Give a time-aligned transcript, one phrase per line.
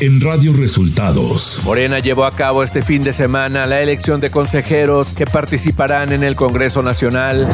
[0.00, 1.60] en Radio Resultados.
[1.62, 6.22] Morena llevó a cabo este fin de semana la elección de consejeros que participarán en
[6.22, 7.46] el Congreso Nacional.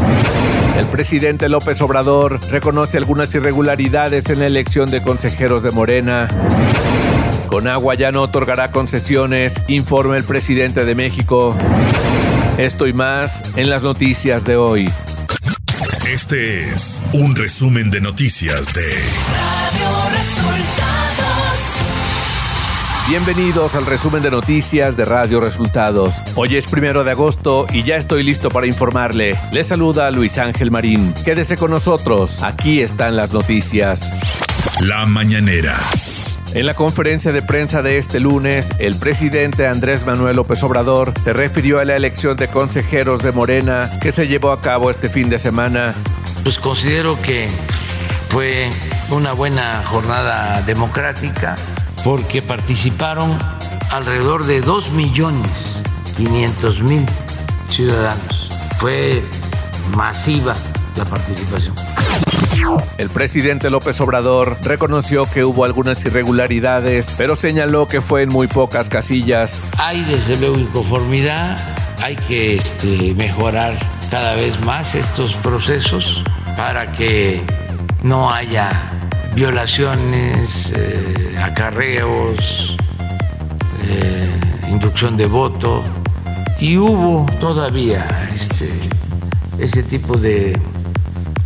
[0.78, 6.28] El presidente López Obrador reconoce algunas irregularidades en la elección de consejeros de Morena.
[7.48, 11.56] Con agua ya no otorgará concesiones, informa el presidente de México.
[12.58, 14.88] Esto y más en las noticias de hoy.
[16.08, 21.05] Este es un resumen de noticias de Radio Resultados.
[23.08, 26.20] Bienvenidos al resumen de noticias de Radio Resultados.
[26.34, 29.38] Hoy es primero de agosto y ya estoy listo para informarle.
[29.52, 31.14] Le saluda Luis Ángel Marín.
[31.24, 32.42] Quédese con nosotros.
[32.42, 34.10] Aquí están las noticias.
[34.80, 35.78] La mañanera.
[36.52, 41.32] En la conferencia de prensa de este lunes, el presidente Andrés Manuel López Obrador se
[41.32, 45.30] refirió a la elección de consejeros de Morena que se llevó a cabo este fin
[45.30, 45.94] de semana.
[46.42, 47.46] Pues considero que
[48.30, 48.68] fue
[49.10, 51.54] una buena jornada democrática
[52.06, 53.36] porque participaron
[53.90, 55.82] alrededor de 2 millones
[56.16, 57.04] 500 mil
[57.68, 58.48] ciudadanos.
[58.78, 59.24] Fue
[59.96, 60.54] masiva
[60.96, 61.74] la participación.
[62.98, 68.46] El presidente López Obrador reconoció que hubo algunas irregularidades, pero señaló que fue en muy
[68.46, 69.60] pocas casillas.
[69.76, 71.58] Hay desde luego inconformidad,
[72.04, 73.76] hay que este, mejorar
[74.12, 76.22] cada vez más estos procesos
[76.56, 77.42] para que
[78.04, 79.05] no haya
[79.36, 82.76] violaciones, eh, acarreos,
[83.84, 85.84] eh, inducción de voto.
[86.58, 88.68] Y hubo todavía este,
[89.58, 90.58] ese tipo de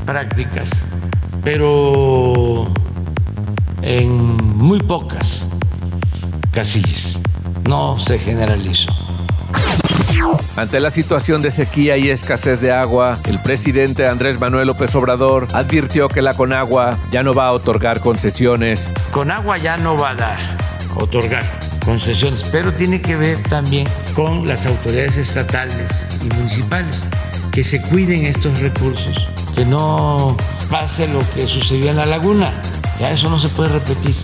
[0.06, 0.70] prácticas
[1.42, 2.66] pero
[3.82, 5.46] en muy pocas
[6.52, 7.18] casillas.
[7.68, 8.92] No se generalizó.
[10.56, 15.46] Ante la situación de sequía y escasez de agua, el presidente Andrés Manuel López Obrador
[15.52, 18.90] advirtió que la Conagua ya no va a otorgar concesiones.
[19.10, 20.38] Conagua ya no va a dar,
[20.96, 21.44] otorgar
[21.84, 27.04] concesiones, pero tiene que ver también con las autoridades estatales y municipales,
[27.52, 30.36] que se cuiden estos recursos, que no
[30.70, 32.52] pase lo que sucedió en la laguna.
[33.00, 34.14] Ya eso no se puede repetir.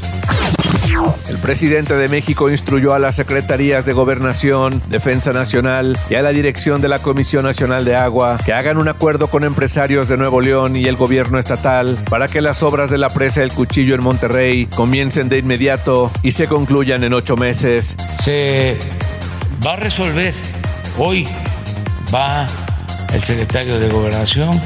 [1.29, 6.31] El presidente de México instruyó a las secretarías de Gobernación, Defensa Nacional y a la
[6.31, 10.41] dirección de la Comisión Nacional de Agua que hagan un acuerdo con empresarios de Nuevo
[10.41, 14.03] León y el gobierno estatal para que las obras de la presa El Cuchillo en
[14.03, 17.97] Monterrey comiencen de inmediato y se concluyan en ocho meses.
[18.21, 18.79] Se
[19.65, 20.35] va a resolver.
[20.99, 21.27] Hoy
[22.15, 22.47] va
[23.13, 24.61] el secretario de Gobernación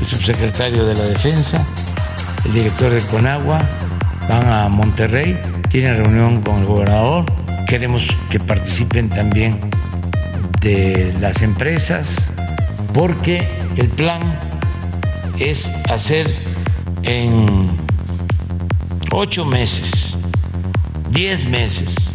[0.00, 1.64] el subsecretario de la Defensa,
[2.44, 3.60] el director de Conagua,
[4.28, 5.38] van a Monterrey,
[5.68, 7.26] tienen reunión con el gobernador,
[7.66, 9.60] queremos que participen también
[10.60, 12.32] de las empresas,
[12.92, 14.20] porque el plan
[15.38, 16.26] es hacer
[17.02, 17.76] en
[19.12, 20.18] ocho meses,
[21.10, 22.14] diez meses,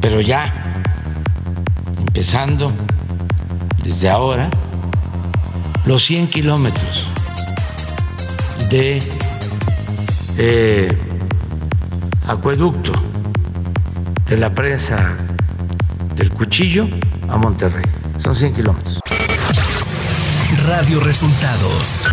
[0.00, 0.82] pero ya,
[1.98, 2.72] empezando
[3.82, 4.50] desde ahora,
[5.86, 7.06] los 100 kilómetros
[8.70, 9.02] de
[10.38, 10.96] eh,
[12.26, 12.92] acueducto
[14.28, 15.16] de la presa
[16.14, 16.86] del Cuchillo
[17.28, 17.84] a Monterrey.
[18.16, 19.00] Son 100 kilómetros.
[20.66, 22.06] Radio Resultados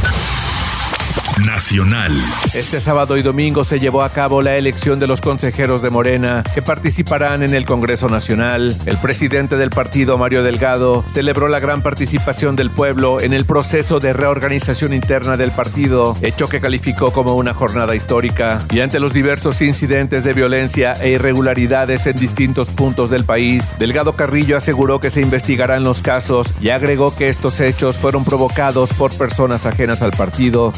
[1.45, 2.13] Nacional.
[2.53, 6.43] Este sábado y domingo se llevó a cabo la elección de los consejeros de Morena
[6.53, 8.75] que participarán en el Congreso Nacional.
[8.85, 13.99] El presidente del partido, Mario Delgado, celebró la gran participación del pueblo en el proceso
[13.99, 18.61] de reorganización interna del partido, hecho que calificó como una jornada histórica.
[18.71, 24.13] Y ante los diversos incidentes de violencia e irregularidades en distintos puntos del país, Delgado
[24.13, 29.11] Carrillo aseguró que se investigarán los casos y agregó que estos hechos fueron provocados por
[29.13, 30.73] personas ajenas al partido.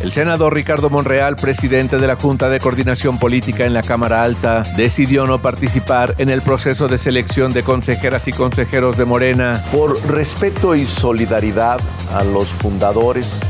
[0.00, 4.62] El senador Ricardo Monreal, presidente de la Junta de Coordinación Política en la Cámara Alta,
[4.76, 9.62] decidió no participar en el proceso de selección de consejeras y consejeros de Morena.
[9.72, 11.80] Por respeto y solidaridad
[12.14, 13.40] a los fundadores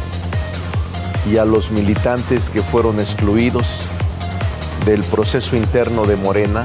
[1.31, 3.80] y a los militantes que fueron excluidos
[4.84, 6.65] del proceso interno de Morena,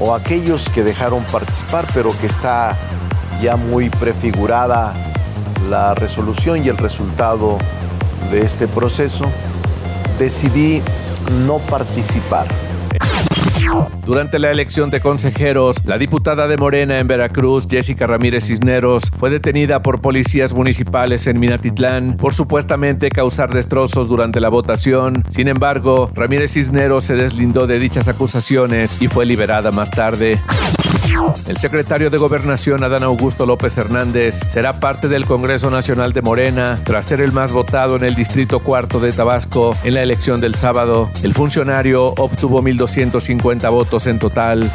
[0.00, 2.76] o aquellos que dejaron participar, pero que está
[3.42, 4.94] ya muy prefigurada
[5.68, 7.58] la resolución y el resultado
[8.30, 9.24] de este proceso,
[10.18, 10.82] decidí
[11.46, 12.46] no participar.
[14.06, 19.30] Durante la elección de consejeros, la diputada de Morena en Veracruz, Jessica Ramírez Cisneros, fue
[19.30, 25.22] detenida por policías municipales en Minatitlán por supuestamente causar destrozos durante la votación.
[25.28, 30.38] Sin embargo, Ramírez Cisneros se deslindó de dichas acusaciones y fue liberada más tarde.
[31.46, 36.80] El secretario de Gobernación, Adán Augusto López Hernández, será parte del Congreso Nacional de Morena
[36.84, 40.54] tras ser el más votado en el Distrito Cuarto de Tabasco en la elección del
[40.54, 41.10] sábado.
[41.22, 44.70] El funcionario obtuvo 1.250 votos en total.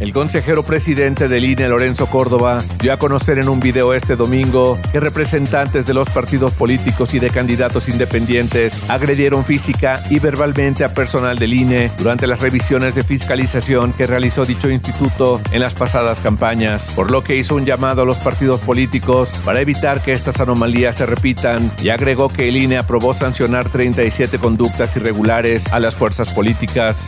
[0.00, 4.78] El consejero presidente del INE, Lorenzo Córdoba, dio a conocer en un video este domingo
[4.92, 10.94] que representantes de los partidos políticos y de candidatos independientes agredieron física y verbalmente a
[10.94, 16.20] personal del INE durante las revisiones de fiscalización que realizó dicho instituto en las pasadas
[16.20, 20.40] campañas, por lo que hizo un llamado a los partidos políticos para evitar que estas
[20.40, 25.94] anomalías se repitan y agregó que el INE aprobó sancionar 37 conductas irregulares a las
[25.94, 27.06] fuerzas políticas.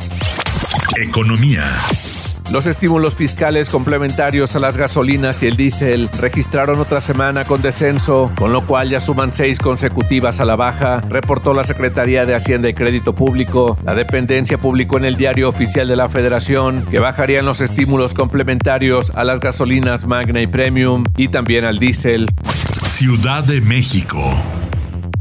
[0.97, 1.65] Economía.
[2.51, 8.31] Los estímulos fiscales complementarios a las gasolinas y el diésel registraron otra semana con descenso,
[8.39, 12.69] con lo cual ya suman seis consecutivas a la baja, reportó la Secretaría de Hacienda
[12.69, 13.77] y Crédito Público.
[13.85, 19.11] La dependencia publicó en el diario oficial de la Federación que bajarían los estímulos complementarios
[19.17, 22.31] a las gasolinas Magna y Premium y también al diésel.
[22.87, 24.21] Ciudad de México.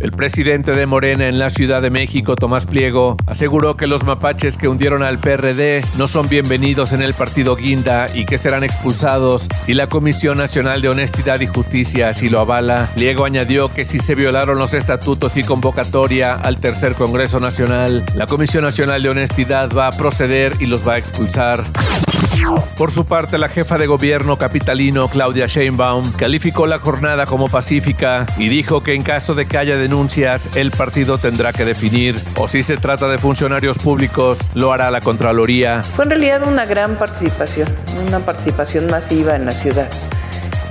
[0.05, 4.55] El presidente de Morena en la Ciudad de México, Tomás Pliego, aseguró que los mapaches
[4.55, 9.49] que hundieron al PRD no son bienvenidos en el partido Guinda y que serán expulsados
[9.63, 12.87] si la Comisión Nacional de Honestidad y Justicia así lo avala.
[12.93, 18.27] Pliego añadió que si se violaron los estatutos y convocatoria al tercer Congreso Nacional, la
[18.27, 21.63] Comisión Nacional de Honestidad va a proceder y los va a expulsar.
[22.77, 28.25] Por su parte, la jefa de gobierno capitalino, Claudia Sheinbaum, calificó la jornada como pacífica
[28.37, 29.94] y dijo que en caso de que haya denuncias,
[30.55, 34.99] el partido tendrá que definir o si se trata de funcionarios públicos, lo hará la
[34.99, 35.83] Contraloría.
[35.83, 37.69] Fue en realidad una gran participación,
[38.05, 39.87] una participación masiva en la ciudad.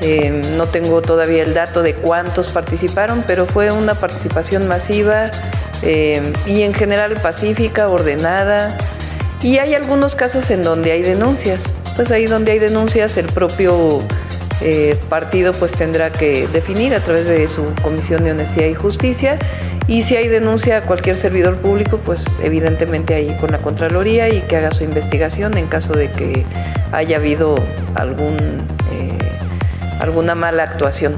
[0.03, 5.31] Eh, no tengo todavía el dato de cuántos participaron, pero fue una participación masiva
[5.83, 8.77] eh, y en general pacífica, ordenada,
[9.43, 11.63] y hay algunos casos en donde hay denuncias.
[11.97, 14.03] Pues ahí donde hay denuncias el propio
[14.61, 19.39] eh, partido pues tendrá que definir a través de su Comisión de Honestidad y Justicia
[19.87, 24.41] y si hay denuncia a cualquier servidor público pues evidentemente ahí con la Contraloría y
[24.43, 26.45] que haga su investigación en caso de que
[26.93, 27.57] haya habido
[27.95, 28.37] algún,
[28.93, 29.19] eh,
[30.01, 31.15] alguna mala actuación.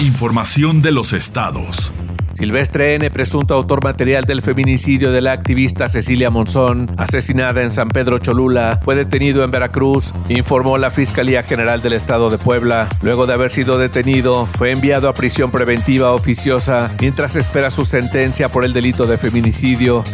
[0.00, 1.92] Información de los estados.
[2.34, 7.88] Silvestre N., presunto autor material del feminicidio de la activista Cecilia Monzón, asesinada en San
[7.88, 12.88] Pedro Cholula, fue detenido en Veracruz, informó la Fiscalía General del Estado de Puebla.
[13.02, 18.48] Luego de haber sido detenido, fue enviado a prisión preventiva oficiosa mientras espera su sentencia
[18.48, 20.04] por el delito de feminicidio.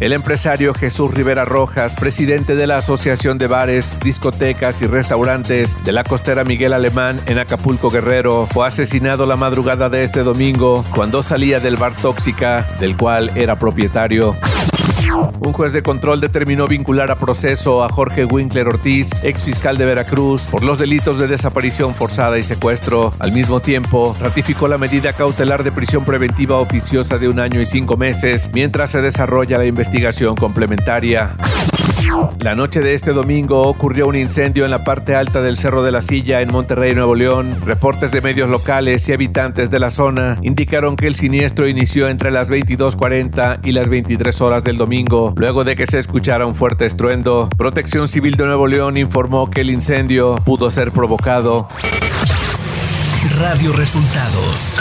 [0.00, 5.92] El empresario Jesús Rivera Rojas, presidente de la Asociación de Bares, Discotecas y Restaurantes de
[5.92, 11.22] la costera Miguel Alemán en Acapulco Guerrero, fue asesinado la madrugada de este domingo cuando
[11.22, 14.36] salía del bar Tóxica, del cual era propietario.
[15.40, 19.84] Un juez de control determinó vincular a proceso a Jorge Winkler Ortiz, ex fiscal de
[19.84, 23.12] Veracruz, por los delitos de desaparición forzada y secuestro.
[23.18, 27.66] Al mismo tiempo, ratificó la medida cautelar de prisión preventiva oficiosa de un año y
[27.66, 31.36] cinco meses mientras se desarrolla la investigación complementaria.
[32.40, 35.92] La noche de este domingo ocurrió un incendio en la parte alta del Cerro de
[35.92, 37.56] la Silla en Monterrey, Nuevo León.
[37.64, 42.30] Reportes de medios locales y habitantes de la zona indicaron que el siniestro inició entre
[42.30, 46.86] las 22.40 y las 23 horas del domingo, luego de que se escuchara un fuerte
[46.86, 47.48] estruendo.
[47.56, 51.68] Protección Civil de Nuevo León informó que el incendio pudo ser provocado.
[53.38, 54.78] Radio Resultados.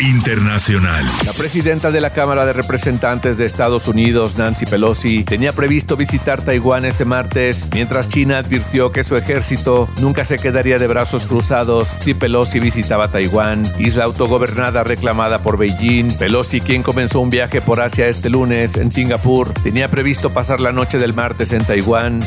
[0.00, 1.04] Internacional.
[1.26, 6.40] La presidenta de la Cámara de Representantes de Estados Unidos, Nancy Pelosi, tenía previsto visitar
[6.40, 11.96] Taiwán este martes, mientras China advirtió que su ejército nunca se quedaría de brazos cruzados
[11.98, 16.16] si Pelosi visitaba Taiwán, isla autogobernada reclamada por Beijing.
[16.16, 20.70] Pelosi, quien comenzó un viaje por Asia este lunes en Singapur, tenía previsto pasar la
[20.70, 22.20] noche del martes en Taiwán.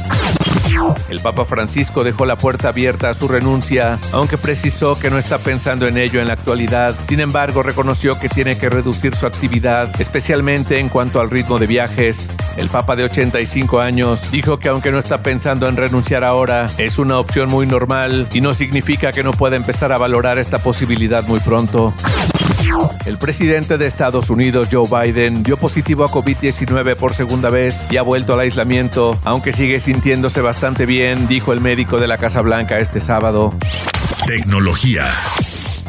[1.09, 5.37] El Papa Francisco dejó la puerta abierta a su renuncia, aunque precisó que no está
[5.37, 6.95] pensando en ello en la actualidad.
[7.07, 11.67] Sin embargo, reconoció que tiene que reducir su actividad, especialmente en cuanto al ritmo de
[11.67, 12.29] viajes.
[12.57, 16.99] El Papa de 85 años dijo que aunque no está pensando en renunciar ahora, es
[16.99, 21.23] una opción muy normal y no significa que no pueda empezar a valorar esta posibilidad
[21.27, 21.93] muy pronto.
[23.05, 27.97] El presidente de Estados Unidos, Joe Biden, dio positivo a COVID-19 por segunda vez y
[27.97, 32.41] ha vuelto al aislamiento, aunque sigue sintiéndose bastante bien, dijo el médico de la Casa
[32.41, 33.53] Blanca este sábado.
[34.25, 35.11] Tecnología.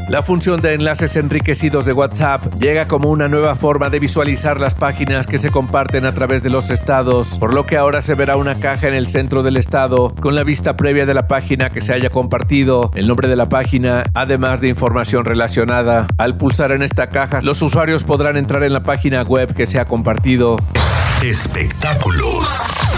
[0.08, 4.74] La función de enlaces enriquecidos de WhatsApp llega como una nueva forma de visualizar las
[4.74, 8.36] páginas que se comparten a través de los estados, por lo que ahora se verá
[8.36, 11.80] una caja en el centro del estado con la vista previa de la página que
[11.80, 16.08] se haya compartido, el nombre de la página, además de información relacionada.
[16.18, 19.78] Al pulsar en esta caja, los usuarios podrán entrar en la página web que se
[19.78, 20.58] ha compartido.
[21.22, 22.91] Espectáculos.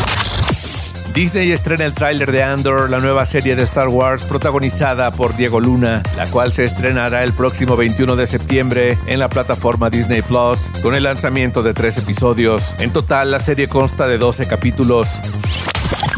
[1.14, 5.60] Disney estrena el tráiler de Andor, la nueva serie de Star Wars protagonizada por Diego
[5.60, 10.72] Luna, la cual se estrenará el próximo 21 de septiembre en la plataforma Disney Plus,
[10.82, 12.74] con el lanzamiento de tres episodios.
[12.80, 15.20] En total, la serie consta de 12 capítulos.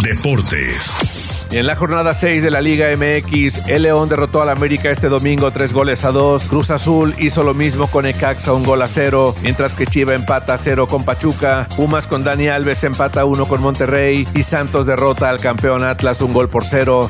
[0.03, 1.06] Deportes.
[1.50, 5.50] En la jornada 6 de la Liga MX, el León derrotó al América este domingo
[5.53, 6.49] tres goles a dos.
[6.49, 10.55] Cruz Azul hizo lo mismo con Ecaxa un gol a cero, mientras que Chiva empata
[10.55, 11.69] a cero con Pachuca.
[11.76, 16.33] Pumas con Dani Alves empata uno con Monterrey y Santos derrota al campeón Atlas un
[16.33, 17.09] gol por cero.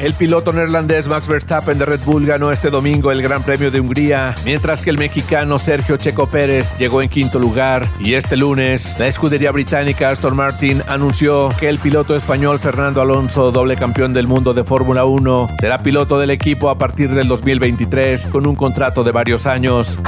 [0.00, 3.80] El piloto neerlandés Max Verstappen de Red Bull ganó este domingo el Gran Premio de
[3.80, 7.86] Hungría, mientras que el mexicano Sergio Checo Pérez llegó en quinto lugar.
[8.00, 13.52] Y este lunes, la escudería británica Aston Martin anunció que el piloto español Fernando Alonso,
[13.52, 18.24] doble campeón del mundo de Fórmula 1, será piloto del equipo a partir del 2023
[18.26, 19.98] con un contrato de varios años.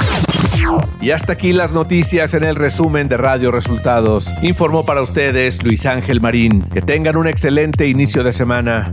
[1.01, 4.33] Y hasta aquí las noticias en el resumen de Radio Resultados.
[4.41, 6.63] Informó para ustedes Luis Ángel Marín.
[6.73, 8.91] Que tengan un excelente inicio de semana.